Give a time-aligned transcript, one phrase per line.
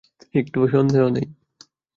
[0.33, 1.27] একটুও সন্দেহ নেই।